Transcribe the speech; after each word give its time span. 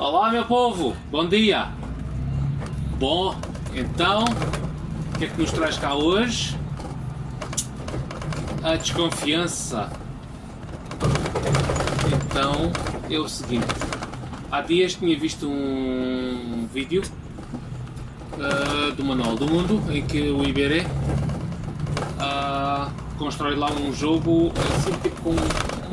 Olá, 0.00 0.30
meu 0.30 0.44
povo, 0.44 0.94
bom 1.10 1.26
dia. 1.26 1.72
Bom, 3.00 3.34
então, 3.74 4.22
o 4.22 5.18
que 5.18 5.24
é 5.24 5.28
que 5.28 5.40
nos 5.40 5.50
traz 5.50 5.76
cá 5.76 5.92
hoje? 5.92 6.56
A 8.62 8.76
desconfiança. 8.76 9.90
Então, 12.14 12.70
é 13.10 13.18
o 13.18 13.28
seguinte: 13.28 13.66
há 14.52 14.60
dias 14.60 14.94
tinha 14.94 15.18
visto 15.18 15.48
um 15.48 16.68
vídeo 16.72 17.02
uh, 18.34 18.92
do 18.92 19.04
Manual 19.04 19.34
do 19.34 19.48
Mundo 19.48 19.82
em 19.92 20.06
que 20.06 20.30
o 20.30 20.44
Iberê 20.44 20.82
uh, 22.20 22.88
constrói 23.18 23.56
lá 23.56 23.68
um 23.72 23.92
jogo 23.92 24.52
assim, 24.76 24.92
tipo 25.02 25.22
com 25.22 25.32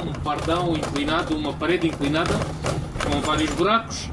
um 0.07 0.13
pardão 0.23 0.77
inclinado, 0.77 1.35
uma 1.35 1.53
parede 1.53 1.87
inclinada 1.87 2.35
com 3.05 3.21
vários 3.21 3.49
buracos 3.51 4.09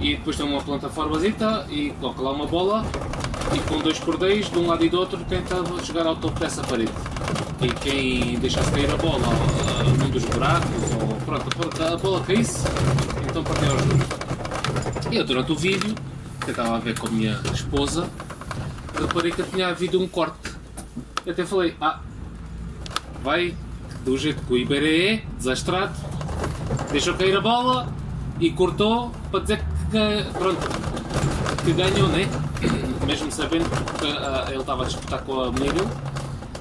e 0.00 0.16
depois 0.16 0.36
tem 0.36 0.44
uma 0.44 0.60
plataformazita 0.60 1.66
e 1.70 1.90
coloca 2.00 2.22
lá 2.22 2.32
uma 2.32 2.46
bola 2.46 2.84
e 3.54 3.58
com 3.68 3.78
dois 3.78 3.98
cordéis 3.98 4.50
de 4.50 4.58
um 4.58 4.66
lado 4.66 4.84
e 4.84 4.88
do 4.88 4.98
outro 4.98 5.18
tenta 5.28 5.56
chegar 5.84 6.06
ao 6.06 6.16
topo 6.16 6.38
dessa 6.40 6.62
parede. 6.62 6.92
E 7.60 7.68
quem 7.68 8.38
deixasse 8.38 8.70
cair 8.72 8.90
a 8.90 8.96
bola 8.96 9.28
uh, 9.28 9.98
num 9.98 10.10
dos 10.10 10.24
buracos, 10.24 10.68
ou 11.00 11.16
pronto, 11.24 11.82
a 11.82 11.96
bola 11.96 12.20
caísse, 12.24 12.64
então 13.28 13.44
partiu 13.44 13.70
aos 13.70 13.82
dois. 13.82 14.02
Eu 15.12 15.24
durante 15.24 15.52
o 15.52 15.56
vídeo, 15.56 15.94
que 16.44 16.50
estava 16.50 16.76
a 16.76 16.78
ver 16.80 16.98
com 16.98 17.06
a 17.06 17.10
minha 17.10 17.40
esposa, 17.52 18.10
reparei 18.98 19.30
que 19.30 19.42
tinha 19.44 19.68
havido 19.68 20.00
um 20.00 20.08
corte. 20.08 20.50
Eu 21.24 21.32
até 21.32 21.44
falei, 21.44 21.76
ah, 21.80 22.00
vai 23.22 23.54
do 24.04 24.18
jeito 24.18 24.42
que 24.42 24.52
o 24.52 24.56
Iberê 24.56 25.14
é, 25.14 25.22
desastrado, 25.36 25.94
deixou 26.90 27.14
cair 27.14 27.36
a 27.36 27.40
bola 27.40 28.01
e 28.42 28.50
cortou 28.50 29.10
para 29.30 29.40
dizer 29.40 29.64
que, 29.90 30.32
pronto, 30.36 30.58
que 31.64 31.72
ganhou, 31.72 32.08
né? 32.08 32.28
Mesmo 33.06 33.30
sabendo 33.30 33.70
que 33.70 34.04
uh, 34.04 34.50
ele 34.50 34.60
estava 34.60 34.82
a 34.82 34.86
disputar 34.86 35.22
com 35.22 35.40
a 35.40 35.52
mulher 35.52 35.72
dele, 35.72 35.88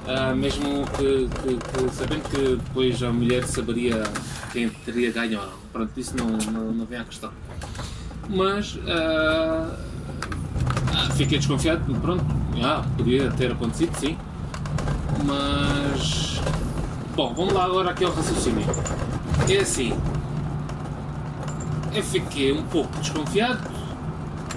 uh, 0.08 0.36
mesmo 0.36 0.86
que, 0.98 1.30
que, 1.42 1.56
que, 1.56 1.96
sabendo 1.96 2.24
que 2.30 2.56
depois 2.56 3.02
a 3.04 3.12
mulher 3.12 3.44
saberia 3.46 4.04
quem 4.52 4.70
teria 4.70 5.12
ganho 5.12 5.40
ou 5.40 5.46
não. 5.46 5.54
Pronto, 5.72 6.00
isso 6.00 6.16
não, 6.18 6.28
não, 6.52 6.72
não 6.72 6.86
vem 6.86 7.00
à 7.00 7.04
questão. 7.04 7.32
Mas 8.28 8.76
uh, 8.76 9.72
fiquei 11.16 11.38
desconfiado, 11.38 11.84
pronto, 12.00 12.26
ah, 12.64 12.84
podia 12.98 13.30
ter 13.32 13.52
acontecido, 13.52 13.96
sim. 13.98 14.18
Mas 15.26 16.42
Bom, 17.16 17.34
vamos 17.36 17.54
lá 17.54 17.66
agora 17.66 17.92
aqui 17.92 18.06
ao 18.06 18.14
raciocínio. 18.14 18.66
É 19.50 19.58
assim, 19.58 19.94
eu 21.94 22.04
fiquei 22.04 22.52
um 22.52 22.64
pouco 22.64 22.98
desconfiado, 23.00 23.70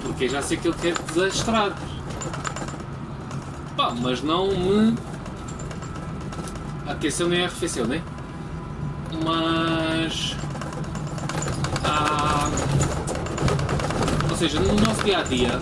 porque 0.02 0.28
já 0.28 0.42
sei 0.42 0.56
que 0.56 0.68
ele 0.68 0.76
quer 0.80 0.94
desastrar. 1.12 1.72
Pá, 3.76 3.92
mas 4.00 4.22
não 4.22 4.48
me 4.48 4.96
aqueceu 6.86 7.28
nem 7.28 7.42
arrefeceu, 7.42 7.86
né? 7.86 8.02
Mas. 9.24 10.36
Ah, 11.84 12.48
ou 14.30 14.36
seja, 14.36 14.60
no 14.60 14.74
nosso 14.74 15.02
dia 15.04 15.18
a 15.18 15.22
dia, 15.22 15.60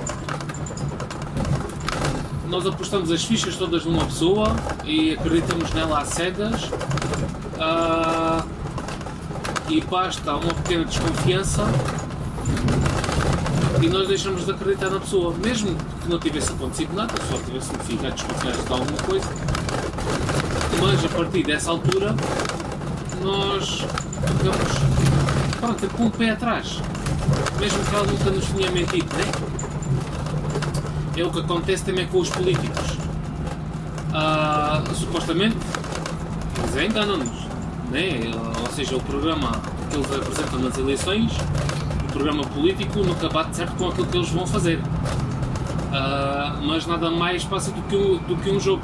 nós 2.49 2.67
apostamos 2.67 3.11
as 3.11 3.25
fichas 3.25 3.57
todas 3.57 3.85
numa 3.85 4.05
pessoa 4.05 4.55
e 4.85 5.15
acreditamos 5.15 5.73
nela 5.73 6.01
às 6.01 6.09
cegas. 6.09 6.65
Uh, 7.55 8.52
e 9.69 9.81
basta 9.81 10.35
uma 10.35 10.55
pequena 10.55 10.85
desconfiança 10.85 11.65
e 13.81 13.89
nós 13.89 14.07
deixamos 14.07 14.45
de 14.45 14.51
acreditar 14.53 14.91
na 14.91 15.01
pessoa, 15.01 15.35
mesmo 15.45 15.77
que 16.03 16.09
não 16.09 16.19
tivesse 16.19 16.53
acontecido 16.53 16.95
nada, 16.95 17.15
só 17.29 17.37
tivesse 17.39 17.71
ficado 17.85 18.15
desconfiado 18.15 18.65
de 18.65 18.73
alguma 18.73 19.03
coisa. 19.03 19.29
Mas 20.81 21.05
a 21.05 21.09
partir 21.09 21.43
dessa 21.43 21.71
altura 21.71 22.15
nós 23.23 23.85
ficamos 24.27 25.59
pronto, 25.59 25.89
com 25.97 26.07
o 26.07 26.11
pé 26.11 26.31
atrás, 26.31 26.81
mesmo 27.59 27.85
que 27.85 27.95
ela 27.95 28.07
nunca 28.07 28.31
nos 28.31 28.45
tinha 28.47 28.71
mentido, 28.71 29.09
né? 29.17 29.53
é 31.17 31.25
o 31.25 31.31
que 31.31 31.41
acontece 31.41 31.85
também 31.85 32.07
com 32.07 32.19
os 32.19 32.31
políticos. 32.31 32.99
Ah, 34.15 34.83
supostamente, 34.95 35.57
eles 36.59 36.91
enganam-nos. 36.91 37.52
Né? 37.93 38.31
Ou 38.59 38.73
seja, 38.73 38.97
o 38.97 39.01
programa 39.03 39.53
que 39.91 39.97
eles 39.97 40.11
apresentam 40.11 40.61
nas 40.61 40.79
eleições, 40.79 41.31
o 42.09 42.13
programa 42.13 42.43
político 42.45 43.01
nunca 43.01 43.29
bate 43.29 43.55
certo 43.55 43.77
com 43.77 43.89
aquilo 43.89 44.07
que 44.07 44.17
eles 44.17 44.31
vão 44.31 44.47
fazer. 44.47 44.81
Ah, 45.93 46.59
mas 46.63 46.87
nada 46.87 47.11
mais 47.11 47.45
passa 47.45 47.71
do 47.71 47.83
que, 47.83 47.95
um, 47.95 48.17
do 48.17 48.37
que 48.37 48.51
um 48.51 48.59
jogo. 48.59 48.83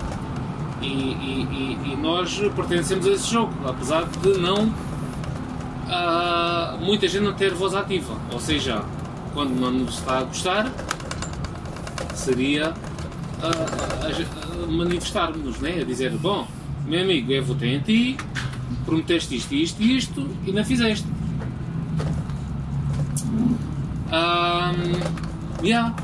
E, 0.83 0.87
e, 0.87 1.79
e, 1.93 1.97
nós 1.97 2.39
pertencemos 2.55 3.07
a 3.07 3.11
esse 3.11 3.33
jogo, 3.33 3.53
apesar 3.67 4.05
de 4.05 4.39
não. 4.39 4.67
Uh, 5.89 6.79
muita 6.85 7.09
gente 7.09 7.25
não 7.25 7.33
ter 7.33 7.55
voz 7.55 7.75
ativa. 7.75 8.15
Ou 8.31 8.39
seja, 8.39 8.85
quando 9.33 9.59
não 9.59 9.71
nos 9.71 9.95
está 9.99 10.19
a 10.19 10.23
gostar, 10.25 10.71
seria 12.15 12.75
a, 13.43 13.47
a, 13.47 14.65
a 14.65 14.67
manifestarmos, 14.67 15.59
né? 15.61 15.79
a 15.81 15.85
dizer, 15.85 16.11
bom, 16.11 16.47
meu 16.87 17.01
amigo, 17.01 17.33
eu 17.33 17.43
votei 17.43 17.75
em 17.75 17.81
ti, 17.81 18.19
prometeste 18.85 19.37
isto, 19.37 19.55
isto 19.55 19.83
e 19.83 19.97
isto 19.97 20.29
e 20.47 20.53
não 20.53 20.65
fizeste. 20.65 21.07
Um, 24.09 25.65
yeah. 25.65 25.95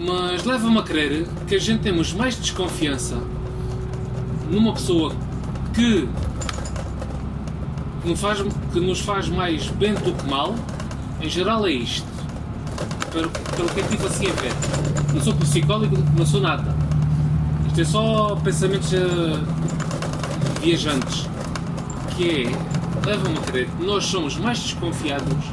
Mas 0.00 0.44
leva-me 0.44 0.78
a 0.78 0.82
crer 0.82 1.26
que 1.46 1.54
a 1.54 1.58
gente 1.58 1.82
temos 1.82 2.12
mais 2.12 2.36
desconfiança 2.36 3.18
numa 4.50 4.72
pessoa 4.72 5.14
que 5.72 6.08
nos 8.04 8.20
faz, 8.20 8.42
que 8.72 8.80
nos 8.80 9.00
faz 9.00 9.28
mais 9.28 9.68
bem 9.68 9.94
do 9.94 10.12
que 10.12 10.28
mal. 10.28 10.54
Em 11.20 11.28
geral 11.28 11.66
é 11.66 11.72
isto. 11.72 12.06
Pelo, 13.12 13.30
pelo 13.30 13.68
que 13.68 13.80
eu 13.80 13.88
tive 13.88 14.06
assim 14.06 14.26
a 14.26 14.32
ver 14.32 14.94
não 15.14 15.22
sou 15.22 15.34
psicólogo, 15.34 15.96
não 16.16 16.26
sou 16.26 16.40
nada. 16.40 16.74
Isto 17.68 17.80
é 17.80 17.84
só 17.84 18.36
pensamentos 18.36 18.92
uh, 18.92 19.38
viajantes. 20.60 21.28
Que 22.16 22.46
é, 22.46 23.06
leva-me 23.06 23.38
a 23.38 23.40
crer 23.42 23.68
nós 23.80 24.04
somos 24.04 24.36
mais 24.36 24.58
desconfiados 24.58 25.44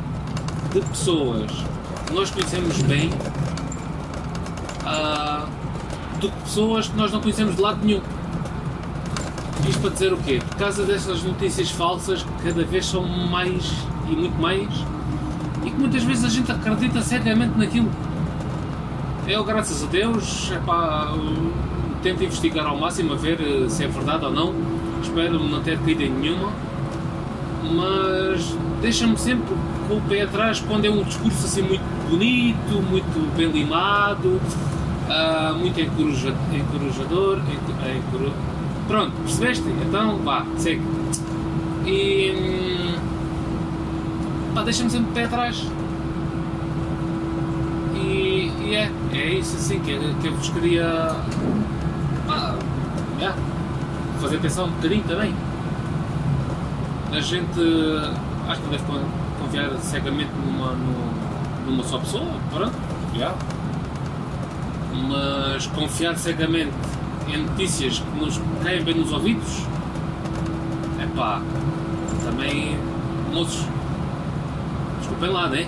de 0.73 0.81
pessoas 0.81 1.51
que 2.05 2.13
nós 2.13 2.29
conhecemos 2.31 2.81
bem 2.83 3.09
uh, 4.83 5.47
do 6.19 6.29
que 6.29 6.41
pessoas 6.41 6.87
que 6.87 6.95
nós 6.95 7.11
não 7.11 7.19
conhecemos 7.21 7.55
de 7.55 7.61
lado 7.61 7.83
nenhum. 7.83 8.01
Isto 9.67 9.81
para 9.81 9.89
dizer 9.91 10.13
o 10.13 10.17
quê? 10.17 10.41
Por 10.47 10.57
causa 10.57 10.83
dessas 10.83 11.23
notícias 11.23 11.69
falsas 11.71 12.23
que 12.23 12.49
cada 12.49 12.63
vez 12.63 12.85
são 12.85 13.03
mais 13.03 13.71
e 14.09 14.15
muito 14.15 14.39
mais 14.41 14.69
e 15.63 15.69
que 15.69 15.77
muitas 15.77 16.03
vezes 16.03 16.25
a 16.25 16.29
gente 16.29 16.51
acredita 16.51 17.01
cegamente 17.01 17.57
naquilo 17.57 17.89
eu, 19.27 19.43
graças 19.43 19.83
a 19.83 19.87
Deus, 19.87 20.51
epá, 20.51 21.13
tento 22.01 22.23
investigar 22.23 22.65
ao 22.65 22.77
máximo 22.77 23.13
a 23.13 23.15
ver 23.15 23.39
eh, 23.39 23.69
se 23.69 23.83
é 23.83 23.87
verdade 23.87 24.25
ou 24.25 24.31
não. 24.31 24.53
Espero 25.01 25.39
não 25.39 25.61
ter 25.61 25.77
caído 25.79 26.03
em 26.03 26.11
nenhuma. 26.11 26.51
Mas 27.63 28.55
deixa-me 28.81 29.17
sempre 29.17 29.55
com 29.87 29.95
o 29.95 30.01
pé 30.01 30.23
atrás 30.23 30.59
quando 30.59 30.85
é 30.85 30.89
um 30.89 31.03
discurso 31.03 31.45
assim 31.45 31.61
muito 31.61 31.83
bonito, 32.09 32.81
muito 32.89 33.35
bem 33.35 33.49
limado, 33.51 34.39
uh, 35.07 35.55
muito 35.57 35.79
encorajador. 35.79 37.39
Encoru... 37.97 38.33
Pronto, 38.87 39.11
percebeste? 39.23 39.63
Então 39.87 40.17
vá, 40.17 40.45
segue. 40.57 40.81
E. 41.85 42.97
Hum, 44.55 44.63
deixa-me 44.63 44.89
sempre 44.89 45.09
o 45.09 45.13
pé 45.13 45.23
atrás 45.25 45.65
e 48.71 48.75
é, 48.75 48.91
é 49.13 49.33
isso 49.33 49.55
assim 49.57 49.79
que, 49.79 49.97
que 50.21 50.27
eu 50.27 50.35
vos 50.35 50.49
queria 50.49 51.15
ah, 52.29 52.55
é, 53.19 53.33
fazer 54.21 54.37
pensar 54.39 54.63
um 54.63 54.71
bocadinho 54.71 55.03
também. 55.03 55.35
A 57.11 57.19
gente 57.19 57.59
acho 58.47 58.61
que 58.61 58.69
deve 58.69 58.83
confiar 59.39 59.77
cegamente 59.79 60.31
numa, 60.45 60.75
numa 61.65 61.83
só 61.83 61.97
pessoa, 61.97 62.27
pronto, 62.51 62.75
já. 63.15 63.33
Mas 65.07 65.65
confiar 65.67 66.15
cegamente 66.17 66.71
em 67.27 67.37
notícias 67.37 67.99
que 67.99 68.19
nos 68.19 68.39
caem 68.63 68.83
bem 68.83 68.93
nos 68.93 69.11
ouvidos, 69.11 69.65
é 71.01 71.07
pá, 71.15 71.41
também, 72.23 72.77
moços, 73.33 73.65
desculpem 74.99 75.29
lá, 75.29 75.49
né? 75.49 75.67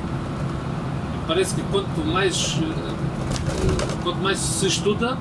parece 1.27 1.55
que 1.55 1.61
quanto 1.63 2.05
mais, 2.05 2.57
quanto 4.03 4.17
mais 4.19 4.37
se 4.39 4.67
estuda, 4.67 5.17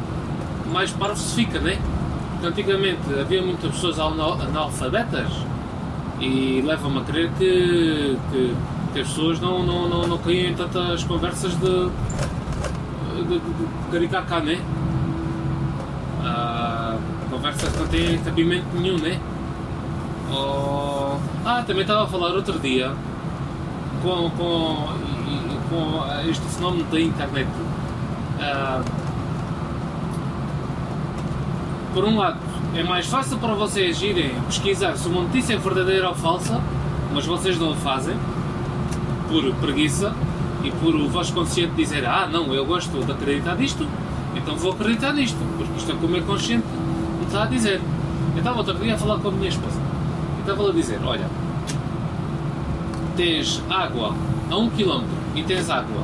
mais 0.72 0.90
parvo 0.90 1.16
se 1.16 1.34
fica, 1.34 1.60
né? 1.60 1.78
Antigamente 2.44 3.20
havia 3.20 3.42
muitas 3.42 3.70
pessoas 3.72 3.98
analfabetas 3.98 5.28
e 6.20 6.62
leva-me 6.64 6.98
a 6.98 7.04
crer 7.04 7.30
que, 7.38 8.18
que 8.30 8.56
porque 8.92 9.00
as 9.00 9.08
pessoas 9.08 9.40
não, 9.40 9.62
não, 9.64 9.88
não, 9.88 10.06
não 10.06 10.18
caem 10.18 10.50
em 10.50 10.54
tantas 10.54 11.02
conversas 11.04 11.54
de, 11.54 11.88
de, 13.16 13.24
de, 13.24 13.38
de 13.38 13.90
caricacá, 13.90 14.38
né? 14.40 14.60
Ah, 16.22 16.98
conversas 17.30 17.70
que 17.70 17.78
não 17.78 17.86
têm 17.88 18.18
cabimento 18.18 18.66
nenhum, 18.74 18.98
né? 18.98 19.18
Oh, 20.30 21.16
ah, 21.42 21.64
também 21.66 21.82
estava 21.82 22.04
a 22.04 22.06
falar 22.06 22.34
outro 22.34 22.58
dia 22.58 22.92
com, 24.02 24.28
com, 24.32 24.88
com 25.70 26.28
este 26.28 26.44
fenómeno 26.48 26.84
da 26.90 27.00
internet. 27.00 27.48
Ah, 28.38 28.82
por 31.92 32.04
um 32.04 32.18
lado, 32.18 32.38
é 32.74 32.82
mais 32.82 33.06
fácil 33.06 33.38
para 33.38 33.54
vocês 33.54 34.00
irem 34.02 34.34
pesquisar 34.46 34.96
se 34.96 35.06
uma 35.08 35.22
notícia 35.22 35.54
é 35.54 35.56
verdadeira 35.58 36.08
ou 36.08 36.14
falsa, 36.14 36.60
mas 37.12 37.26
vocês 37.26 37.58
não 37.58 37.72
o 37.72 37.76
fazem, 37.76 38.16
por 39.28 39.54
preguiça 39.56 40.14
e 40.64 40.70
por 40.70 40.94
o 40.94 41.08
vosso 41.08 41.32
consciente 41.32 41.74
dizer: 41.74 42.06
Ah, 42.06 42.28
não, 42.30 42.54
eu 42.54 42.64
gosto 42.64 43.04
de 43.04 43.12
acreditar 43.12 43.56
nisto, 43.56 43.86
então 44.34 44.56
vou 44.56 44.72
acreditar 44.72 45.12
nisto, 45.12 45.36
porque 45.56 45.72
isto 45.76 45.92
é 45.92 45.94
como 45.94 46.16
é 46.16 46.20
consciente 46.20 46.66
me 47.18 47.26
está 47.26 47.44
a 47.44 47.46
dizer. 47.46 47.80
Eu 48.32 48.38
estava 48.38 48.58
outro 48.58 48.78
dia 48.78 48.94
a 48.94 48.98
falar 48.98 49.18
com 49.18 49.28
a 49.28 49.32
minha 49.32 49.48
esposa 49.48 49.78
e 50.38 50.40
estava 50.40 50.68
a 50.68 50.72
dizer: 50.72 50.98
Olha, 51.04 51.28
tens 53.16 53.62
água 53.68 54.14
a 54.50 54.56
1 54.56 54.70
km 54.70 55.04
e 55.34 55.42
tens 55.42 55.68
água 55.68 56.02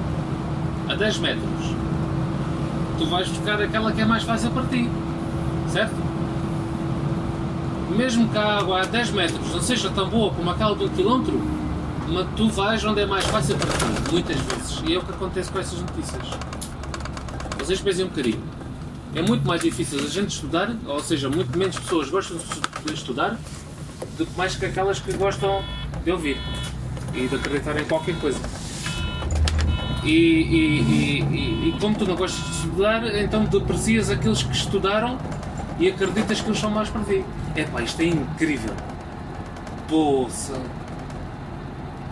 a 0.88 0.94
10 0.94 1.18
metros, 1.18 1.74
tu 2.98 3.06
vais 3.06 3.28
buscar 3.28 3.60
aquela 3.60 3.92
que 3.92 4.00
é 4.00 4.04
mais 4.04 4.22
fácil 4.22 4.50
para 4.50 4.64
ti, 4.64 4.88
certo? 5.72 5.94
Mesmo 7.96 8.28
que 8.28 8.38
a 8.38 8.58
água 8.58 8.82
a 8.82 8.84
10 8.84 9.10
metros 9.10 9.52
não 9.52 9.60
seja 9.60 9.90
tão 9.90 10.08
boa 10.08 10.32
como 10.32 10.50
aquela 10.50 10.76
de 10.76 10.84
1 10.84 10.88
km, 10.90 11.32
mas 12.08 12.26
tu 12.36 12.48
vais 12.48 12.84
onde 12.84 13.00
é 13.00 13.06
mais 13.06 13.24
fácil 13.26 13.56
para 13.56 13.70
ti, 13.70 14.12
muitas 14.12 14.36
vezes. 14.36 14.82
E 14.86 14.94
é 14.94 14.98
o 14.98 15.02
que 15.02 15.10
acontece 15.10 15.50
com 15.50 15.58
essas 15.58 15.80
notícias. 15.80 16.22
Vocês 17.58 17.80
pensem 17.80 18.04
um 18.04 18.08
bocadinho. 18.08 18.42
É 19.14 19.22
muito 19.22 19.46
mais 19.46 19.60
difícil 19.62 19.98
a 19.98 20.08
gente 20.08 20.30
estudar, 20.30 20.74
ou 20.86 21.00
seja, 21.00 21.28
muito 21.28 21.56
menos 21.58 21.78
pessoas 21.78 22.08
gostam 22.08 22.36
de 22.84 22.92
estudar 22.92 23.36
do 24.16 24.26
que 24.26 24.36
mais 24.36 24.54
que 24.54 24.66
aquelas 24.66 25.00
que 25.00 25.12
gostam 25.14 25.62
de 26.04 26.10
ouvir 26.10 26.38
e 27.14 27.26
de 27.26 27.34
acreditar 27.34 27.76
em 27.80 27.84
qualquer 27.84 28.14
coisa. 28.20 28.38
E, 30.04 30.10
e, 30.10 31.20
e, 31.20 31.68
e, 31.68 31.78
como 31.80 31.94
tu 31.96 32.06
não 32.06 32.14
gostas 32.14 32.44
de 32.44 32.52
estudar, 32.52 33.04
então 33.16 33.44
deprecias 33.44 34.10
aqueles 34.10 34.42
que 34.42 34.52
estudaram 34.52 35.18
e 35.78 35.88
acreditas 35.88 36.40
que 36.40 36.48
eles 36.48 36.58
são 36.58 36.70
mais 36.70 36.88
para 36.88 37.02
ti. 37.04 37.24
É 37.56 37.64
pá, 37.64 37.82
isto 37.82 38.00
é 38.00 38.06
incrível. 38.06 38.74
Poça. 39.88 40.60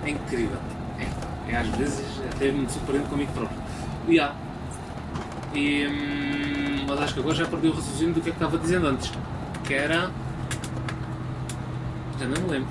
É 0.05 0.11
incrível. 0.11 0.59
É, 0.99 1.53
é 1.53 1.57
às 1.57 1.69
vezes 1.69 2.05
até 2.35 2.51
me 2.51 2.69
surpreendo 2.69 3.09
comigo 3.09 3.33
próprio. 3.33 3.59
E, 5.55 5.87
hum, 5.87 6.85
mas 6.89 7.01
acho 7.01 7.15
que 7.15 7.21
agora 7.21 7.35
já 7.35 7.47
perdi 7.47 7.69
o 7.69 7.73
raciocínio 7.73 8.15
do 8.15 8.21
que 8.21 8.29
é 8.29 8.33
que 8.33 8.37
estava 8.37 8.59
dizendo 8.59 8.87
antes. 8.87 9.13
Que 9.65 9.75
era. 9.75 10.11
Já 12.19 12.27
não 12.27 12.43
me 12.43 12.51
lembro. 12.51 12.69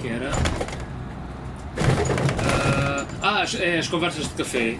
Que 0.00 0.08
era. 0.08 0.30
Ah, 3.20 3.42
as, 3.42 3.54
é, 3.54 3.78
as 3.78 3.88
conversas 3.88 4.28
de 4.28 4.34
café. 4.34 4.78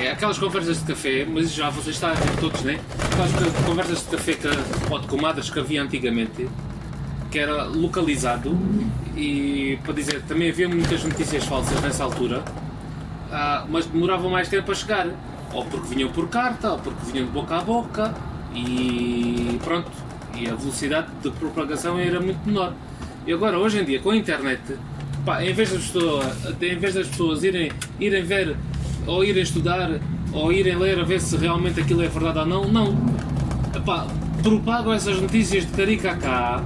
É, 0.00 0.10
aquelas 0.10 0.38
conversas 0.38 0.78
de 0.78 0.84
café, 0.84 1.26
mas 1.28 1.52
já 1.52 1.68
vocês 1.70 1.96
estão 1.96 2.10
todos, 2.38 2.62
né? 2.62 2.78
Aquelas 3.12 3.32
conversas 3.64 4.00
de 4.00 4.16
café 4.16 4.34
que, 4.34 4.48
ou 4.90 4.98
de 4.98 5.06
comadres 5.08 5.50
que 5.50 5.58
havia 5.58 5.82
antigamente, 5.82 6.48
que 7.30 7.38
era 7.38 7.64
localizado 7.64 8.56
e 9.16 9.78
para 9.82 9.94
dizer, 9.94 10.22
também 10.22 10.50
havia 10.50 10.68
muitas 10.68 11.02
notícias 11.02 11.44
falsas 11.44 11.80
nessa 11.80 12.04
altura, 12.04 12.40
uh, 12.40 13.66
mas 13.68 13.86
demoravam 13.86 14.30
mais 14.30 14.48
tempo 14.48 14.70
a 14.70 14.74
chegar, 14.74 15.08
ou 15.52 15.64
porque 15.64 15.94
vinham 15.94 16.10
por 16.10 16.28
carta, 16.28 16.72
ou 16.72 16.78
porque 16.78 17.10
vinham 17.10 17.26
de 17.26 17.32
boca 17.32 17.56
a 17.56 17.62
boca, 17.62 18.14
e 18.54 19.58
pronto, 19.64 19.90
e 20.34 20.48
a 20.48 20.54
velocidade 20.54 21.08
de 21.22 21.30
propagação 21.30 21.98
era 21.98 22.20
muito 22.20 22.38
menor. 22.46 22.74
E 23.26 23.32
agora, 23.32 23.58
hoje 23.58 23.80
em 23.80 23.84
dia, 23.84 24.00
com 24.00 24.10
a 24.10 24.16
internet, 24.16 24.60
pá, 25.26 25.44
em, 25.44 25.52
vez 25.52 25.72
das 25.72 25.82
pessoas, 25.82 26.26
em 26.62 26.78
vez 26.78 26.94
das 26.94 27.08
pessoas 27.08 27.42
irem, 27.42 27.72
irem 27.98 28.22
ver, 28.22 28.56
ou 29.06 29.24
irem 29.24 29.42
estudar, 29.42 29.90
ou 30.32 30.52
irem 30.52 30.76
ler 30.76 31.00
a 31.00 31.02
ver 31.02 31.20
se 31.20 31.36
realmente 31.36 31.80
aquilo 31.80 32.02
é 32.02 32.08
verdade 32.08 32.38
ou 32.38 32.46
não, 32.46 32.68
não. 32.68 32.96
Epá, 33.74 34.06
propagam 34.40 34.92
essas 34.92 35.20
notícias 35.20 35.66
de 35.66 35.72
caricacá 35.72 36.62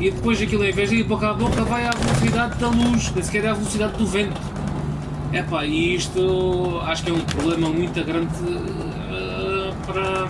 e 0.00 0.10
depois 0.10 0.42
aquilo 0.42 0.64
em 0.64 0.72
vez 0.72 0.90
de 0.90 0.96
ir 0.96 1.04
boca 1.04 1.30
a 1.30 1.34
boca 1.34 1.62
vai 1.62 1.86
à 1.86 1.90
velocidade 1.92 2.58
da 2.58 2.68
luz, 2.68 3.12
nem 3.14 3.22
sequer 3.22 3.44
é 3.44 3.48
à 3.50 3.54
velocidade 3.54 3.96
do 3.96 4.06
vento. 4.06 4.40
Epá, 5.32 5.64
e 5.64 5.94
isto 5.94 6.80
acho 6.82 7.04
que 7.04 7.10
é 7.10 7.12
um 7.12 7.20
problema 7.20 7.68
muito 7.68 8.04
grande 8.04 8.26
uh, 8.26 9.74
para, 9.86 10.28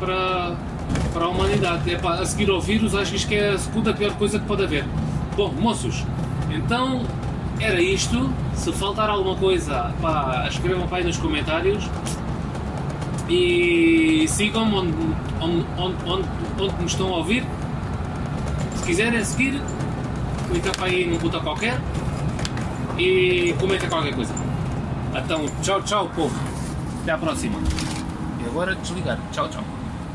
para, 0.00 0.56
para 1.12 1.24
a 1.24 1.28
humanidade. 1.28 1.88
Epá, 1.90 2.14
a 2.14 2.26
seguir 2.26 2.50
ao 2.50 2.60
vírus 2.60 2.92
acho 2.94 3.12
que 3.12 3.16
isto 3.18 3.32
é 3.32 3.50
a 3.50 3.58
segunda 3.58 3.94
pior 3.94 4.12
coisa 4.14 4.40
que 4.40 4.46
pode 4.46 4.64
haver. 4.64 4.84
Bom, 5.36 5.52
moços, 5.52 6.04
então 6.50 7.02
era 7.60 7.80
isto. 7.80 8.30
Se 8.54 8.72
faltar 8.72 9.10
alguma 9.10 9.36
coisa, 9.36 9.92
pá, 10.00 10.46
escrevam 10.48 10.88
aí 10.90 11.04
nos 11.04 11.16
comentários. 11.16 11.88
E 13.28 14.24
sigam 14.28 14.72
onde, 14.72 14.94
onde, 15.40 15.66
onde, 15.76 15.96
onde, 16.06 16.78
me 16.78 16.86
estão 16.86 17.12
a 17.12 17.18
ouvir 17.18 17.44
quiserem 18.86 19.22
seguir, 19.24 19.60
clica 20.48 20.70
para 20.70 20.86
aí 20.86 21.06
num 21.06 21.18
botão 21.18 21.40
qualquer 21.42 21.78
e 22.96 23.54
comenta 23.58 23.88
qualquer 23.88 24.14
coisa. 24.14 24.32
Então, 25.14 25.44
tchau, 25.60 25.82
tchau, 25.82 26.08
povo. 26.14 26.34
Até 27.02 27.12
à 27.12 27.18
próxima. 27.18 27.58
E 28.40 28.46
agora 28.46 28.74
desligar. 28.76 29.18
Tchau, 29.32 29.48
tchau. 29.48 29.75